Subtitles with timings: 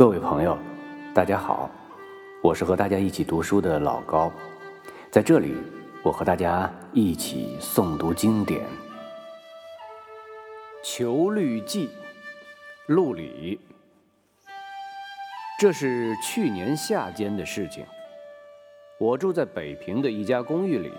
[0.00, 0.56] 各位朋友，
[1.12, 1.68] 大家好，
[2.42, 4.32] 我是和大家一起读书的老高，
[5.10, 5.54] 在这里，
[6.02, 8.62] 我和大家一起诵读经典
[10.82, 11.88] 《求绿记》，
[12.86, 13.60] 陆里。
[15.58, 17.84] 这是去年夏间的事情。
[18.98, 20.90] 我住在北平的一家公寓里，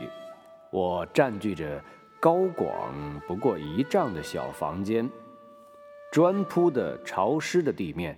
[0.70, 1.84] 我占据着
[2.20, 2.94] 高广
[3.28, 5.10] 不过一丈的小房间，
[6.12, 8.16] 砖铺的潮湿的地面。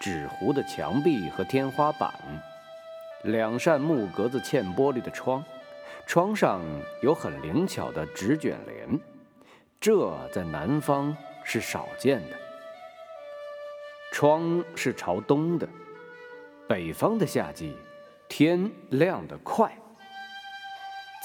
[0.00, 2.12] 纸糊的墙壁和天花板，
[3.22, 5.44] 两扇木格子嵌玻璃的窗，
[6.06, 6.62] 窗上
[7.02, 9.00] 有很灵巧的纸卷帘，
[9.80, 12.36] 这在南方是少见的。
[14.12, 15.68] 窗是朝东的，
[16.68, 17.76] 北方的夏季，
[18.28, 19.70] 天亮得快。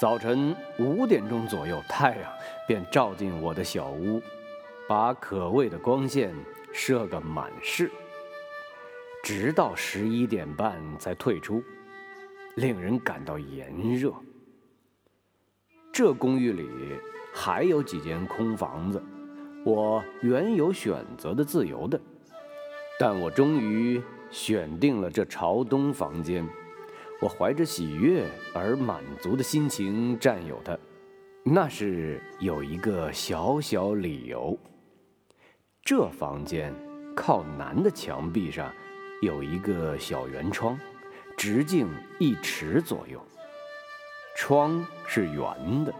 [0.00, 2.32] 早晨五点钟左右，太阳
[2.66, 4.20] 便照进我的小屋，
[4.88, 6.34] 把可畏的光线
[6.72, 7.88] 射个满室。
[9.24, 11.62] 直到十一点半才退出，
[12.56, 14.12] 令人感到炎热。
[15.90, 16.68] 这公寓里
[17.32, 19.02] 还有几间空房子，
[19.64, 21.98] 我原有选择的自由的，
[23.00, 26.46] 但我终于选定了这朝东房间。
[27.18, 30.78] 我怀着喜悦而满足的心情占有它，
[31.42, 34.58] 那是有一个小小理由。
[35.82, 36.74] 这房间
[37.16, 38.70] 靠南的墙壁上。
[39.24, 40.78] 有一个小圆窗，
[41.36, 43.18] 直径一尺左右。
[44.36, 45.92] 窗是圆的，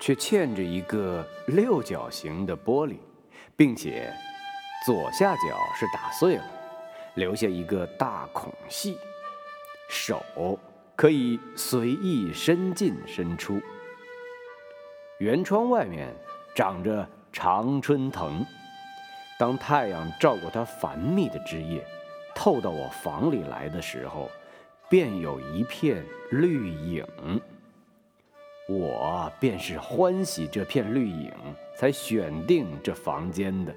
[0.00, 2.96] 却嵌着一个六角形的玻璃，
[3.54, 4.12] 并且
[4.84, 6.44] 左下角是打碎了，
[7.14, 8.98] 留下一个大孔隙，
[9.88, 10.20] 手
[10.96, 13.60] 可以随意伸进伸出。
[15.18, 16.12] 圆窗外面
[16.54, 18.44] 长着常春藤，
[19.38, 21.86] 当太阳照过它繁密的枝叶。
[22.36, 24.30] 透到我房里来的时候，
[24.90, 27.04] 便有一片绿影。
[28.68, 31.32] 我便是欢喜这片绿影，
[31.76, 33.74] 才选定这房间的。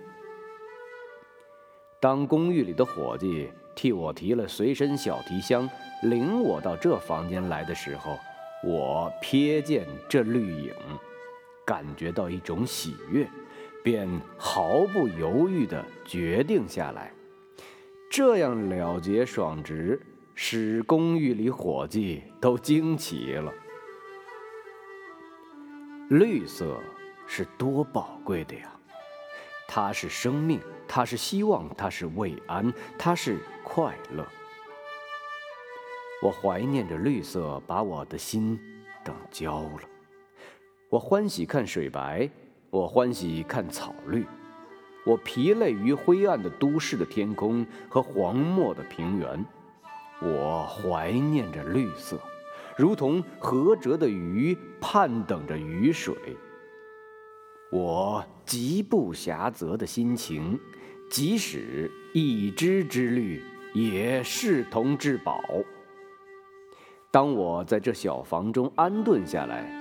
[2.01, 5.69] 当公寓里的伙计替我提了随身小提箱，
[6.03, 8.19] 领我到这房间来的时候，
[8.63, 10.73] 我瞥见这绿影，
[11.65, 13.27] 感觉到一种喜悦，
[13.83, 17.13] 便毫不犹豫地决定下来。
[18.09, 20.01] 这样了结爽直，
[20.33, 23.53] 使公寓里伙计都惊奇了。
[26.09, 26.81] 绿色
[27.27, 28.71] 是多宝贵的呀！
[29.67, 34.27] 它是生命，它是希望，它是慰安，它是快乐。
[36.23, 38.59] 我怀念着绿色，把我的心
[39.05, 39.81] 等焦了。
[40.89, 42.27] 我欢喜看水白，
[42.71, 44.25] 我欢喜看草绿。
[45.05, 49.45] 我疲累于灰暗的都市的天空和荒漠的平原，
[50.21, 52.19] 我怀念着绿色，
[52.77, 56.15] 如同涸辙的鱼盼等着雨水。
[57.71, 60.59] 我极不暇择的心情，
[61.09, 63.43] 即使一枝之绿，
[63.73, 65.41] 也视同至宝。
[67.11, 69.71] 当我在这小房中安顿下来，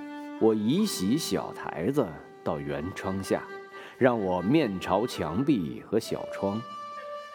[0.40, 2.06] 我移席小台子
[2.44, 3.42] 到圆窗下。
[3.98, 6.62] 让我面朝墙壁和小窗，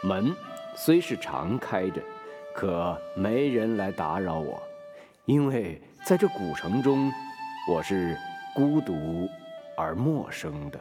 [0.01, 0.34] 门
[0.74, 2.01] 虽是常开着，
[2.56, 4.63] 可没人来打扰我，
[5.25, 7.12] 因为在这古城中，
[7.69, 8.18] 我是
[8.56, 9.28] 孤独
[9.75, 10.79] 而陌生的。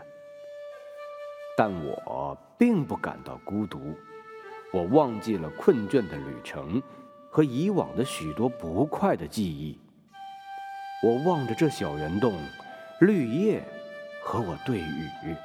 [1.57, 3.81] 但我并不感到孤独，
[4.73, 6.81] 我忘记了困倦的旅程
[7.29, 9.77] 和以往的许多不快的记忆。
[11.03, 12.33] 我望着这小圆洞，
[13.01, 13.61] 绿叶
[14.23, 15.37] 和我对语。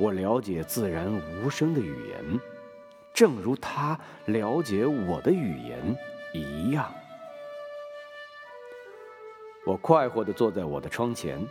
[0.00, 1.12] 我了解自然
[1.44, 2.40] 无声的语言，
[3.12, 5.94] 正如他了解我的语言
[6.32, 6.90] 一样。
[9.66, 11.46] 我快活地坐在我的窗前，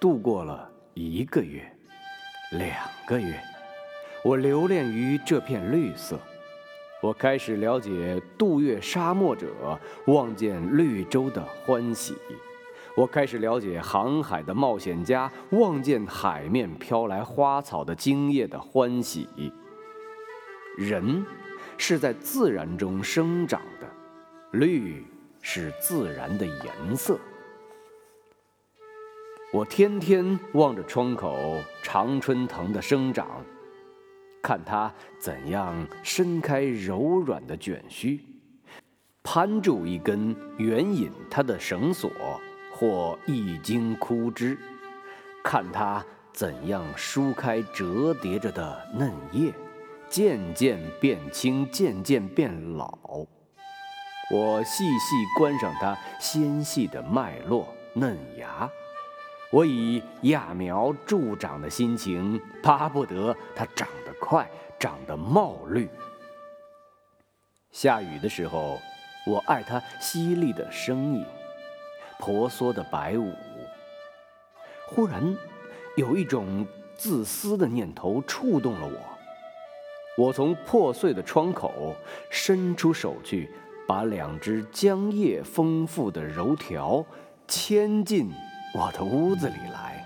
[0.00, 1.72] 度过了一个月、
[2.50, 2.74] 两
[3.06, 3.40] 个月。
[4.24, 6.18] 我留恋于这片绿色，
[7.00, 9.78] 我开始了解渡越沙漠者
[10.08, 12.16] 望见绿洲的欢喜。
[12.98, 19.28] 我开始了解航海的冒险家望见海面飘来花草的茎叶的欢喜。
[20.76, 21.24] 人
[21.76, 23.88] 是在自然中生长的，
[24.50, 25.06] 绿
[25.40, 27.16] 是自然的颜色。
[29.52, 31.38] 我天天望着窗口
[31.84, 33.44] 常春藤的生长，
[34.42, 38.20] 看它怎样伸开柔软的卷须，
[39.22, 42.10] 攀住一根援引它的绳索。
[42.78, 44.56] 或一茎枯枝，
[45.42, 49.52] 看它怎样舒开折叠着的嫩叶，
[50.08, 52.96] 渐渐变青，渐渐变老。
[54.30, 58.70] 我细细观赏它纤细的脉络、嫩芽，
[59.50, 64.48] 我以揠苗助长的心情，巴不得它长得快，
[64.78, 65.90] 长得茂绿。
[67.72, 68.78] 下雨的时候，
[69.26, 71.24] 我爱它淅沥的声音，
[72.18, 73.32] 婆娑的白舞。
[74.86, 75.36] 忽然，
[75.96, 76.66] 有一种
[76.96, 80.24] 自私的念头触动了我。
[80.24, 81.94] 我从破碎的窗口
[82.30, 83.48] 伸出手去，
[83.86, 87.04] 把两只浆液丰富的柔条
[87.46, 88.30] 牵进
[88.74, 90.04] 我的屋子里来，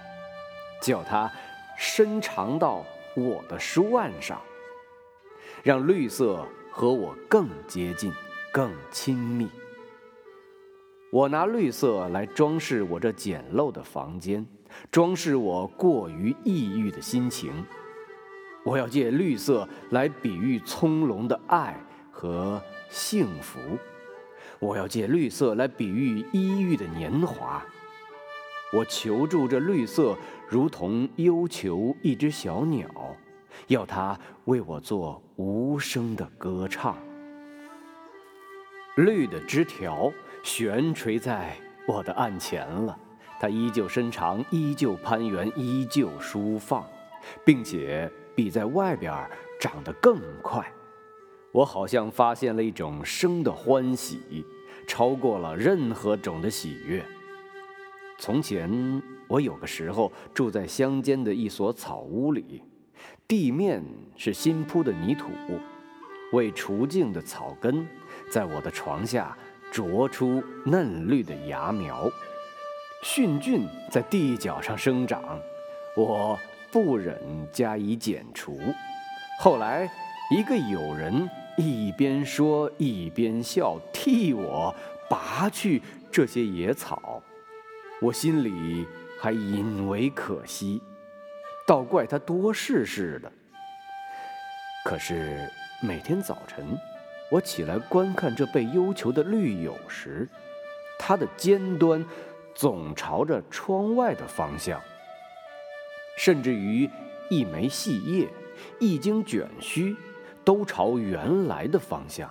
[0.82, 1.32] 叫它
[1.78, 2.84] 伸长到
[3.16, 4.38] 我的书案上，
[5.62, 8.12] 让绿色和我更接近、
[8.52, 9.48] 更亲密。
[11.12, 14.46] 我拿绿色来装饰我这简陋的房间。
[14.90, 17.52] 装饰我过于抑郁的心情，
[18.64, 21.78] 我要借绿色来比喻葱茏的爱
[22.10, 23.58] 和幸福，
[24.58, 27.62] 我要借绿色来比喻抑郁的年华。
[28.72, 30.16] 我求助这绿色，
[30.48, 32.88] 如同忧求一只小鸟，
[33.66, 36.96] 要它为我做无声的歌唱。
[38.96, 40.10] 绿的枝条
[40.42, 41.56] 悬垂在
[41.86, 42.98] 我的案前了。
[43.40, 46.86] 它依旧伸长，依旧攀援，依旧舒放，
[47.44, 49.12] 并且比在外边
[49.60, 50.64] 长得更快。
[51.50, 54.46] 我好像发现了一种生的欢喜，
[54.86, 57.04] 超过了任何种的喜悦。
[58.18, 62.62] 从前我有个时候住在乡间的一所草屋里，
[63.26, 63.82] 地面
[64.16, 65.26] 是新铺的泥土，
[66.32, 67.84] 未除净的草根
[68.30, 69.36] 在我的床下
[69.72, 72.08] 啄出嫩绿的芽苗。
[73.02, 75.40] 菌菌在地角上生长，
[75.96, 76.38] 我
[76.70, 77.18] 不忍
[77.50, 78.60] 加以剪除。
[79.40, 79.90] 后来，
[80.30, 84.72] 一个友人一边说一边笑，替我
[85.10, 85.82] 拔去
[86.12, 87.20] 这些野草。
[88.00, 88.86] 我心里
[89.20, 90.80] 还引为可惜，
[91.66, 93.32] 倒怪他多事似的。
[94.84, 95.48] 可是
[95.80, 96.78] 每天早晨，
[97.32, 100.28] 我起来观看这被忧求的绿友时，
[100.98, 102.04] 它的尖端。
[102.54, 104.78] 总朝着窗外的方向，
[106.18, 106.88] 甚至于
[107.30, 108.28] 一枚细叶
[108.78, 109.96] 一经卷须，
[110.44, 112.30] 都朝原来的方向。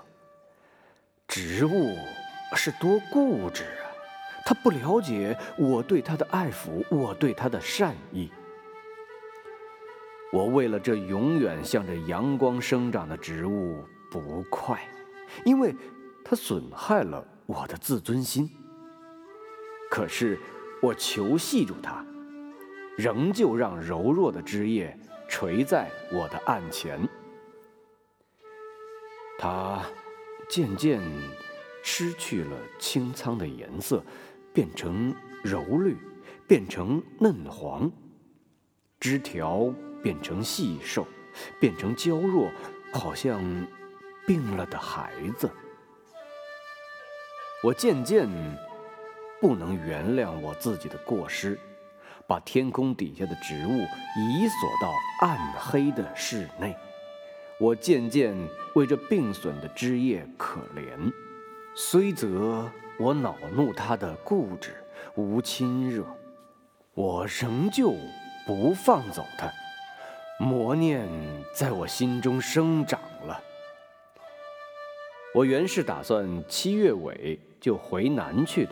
[1.27, 1.95] 植物
[2.53, 3.89] 是多固执啊！
[4.45, 8.30] 它不了解我对它的爱抚，我对它的善意。
[10.31, 14.79] 我为了这永远向着阳光生长的植物不快，
[15.45, 15.73] 因为
[16.23, 18.47] 它损害了我的自尊心。
[19.89, 20.37] 可是，
[20.81, 22.05] 我求系住它，
[22.97, 24.95] 仍旧让柔弱的枝叶
[25.29, 27.07] 垂在我的案前。
[29.39, 29.81] 它
[30.49, 31.01] 渐渐
[31.81, 34.03] 失去了青苍的颜色，
[34.53, 35.97] 变成柔绿，
[36.47, 37.89] 变成嫩黄，
[38.99, 39.73] 枝条
[40.03, 41.07] 变成细瘦，
[41.59, 42.51] 变成娇弱，
[42.93, 43.41] 好像
[44.31, 45.51] 病了的孩子。
[47.61, 48.29] 我渐渐。
[49.41, 51.57] 不能原谅我自己的过失，
[52.27, 56.77] 把天空底下的植物移锁到暗黑的室内。
[57.59, 58.37] 我渐渐
[58.75, 61.11] 为这病损的枝叶可怜，
[61.73, 64.75] 虽则我恼怒它的固执
[65.15, 66.05] 无亲热，
[66.93, 67.95] 我仍旧
[68.45, 69.51] 不放走它。
[70.39, 71.09] 魔念
[71.51, 73.41] 在我心中生长了。
[75.33, 78.71] 我原是打算七月尾就回南去的。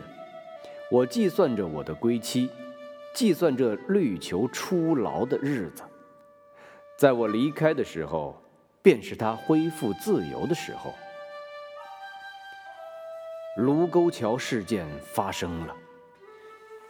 [0.92, 2.50] 我计算着我的归期，
[3.14, 5.84] 计算着绿球出牢的日子。
[6.98, 8.36] 在我离开的时候，
[8.82, 10.94] 便是他恢复自由的时候。
[13.56, 15.76] 卢沟桥事件发生了，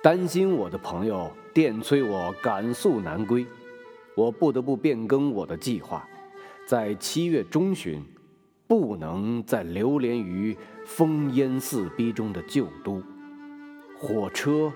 [0.01, 3.45] 担心我的朋友电催我赶速南归，
[4.15, 6.07] 我不得不变更我的计划，
[6.65, 8.03] 在七月中旬，
[8.69, 13.01] 不能再流连于烽烟四逼中的旧都。
[13.97, 14.71] 火车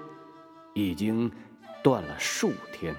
[0.73, 1.31] 已经
[1.83, 2.95] 断了数天，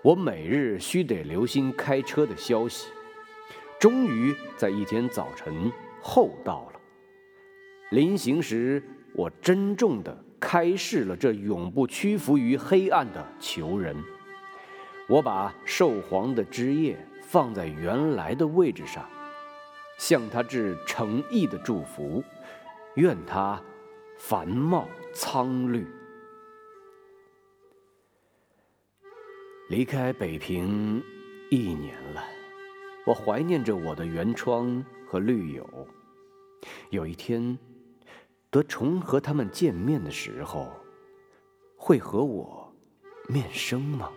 [0.00, 2.88] 我每日须得留心开车的消息。
[3.78, 5.70] 终于在一天早晨
[6.00, 6.80] 后到了。
[7.90, 8.82] 临行时，
[9.12, 13.94] 我珍重地开示了这永不屈服于黑暗的囚人。
[15.10, 19.06] 我把寿黄的枝叶放在原来的位置上，
[19.96, 22.22] 向他致诚意的祝福，
[22.94, 23.62] 愿他
[24.18, 24.88] 繁茂。
[25.18, 25.86] 苍绿。
[29.70, 31.02] 离开北平
[31.50, 32.22] 一年了，
[33.06, 35.66] 我怀念着我的圆窗和绿友。
[36.90, 37.58] 有一天，
[38.50, 40.70] 得重和他们见面的时候，
[41.78, 42.70] 会和我
[43.26, 44.12] 面生吗？